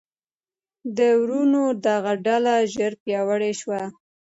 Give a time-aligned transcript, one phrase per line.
[0.97, 3.81] د وروڼو دغه ډله ژر پیاوړې شوه.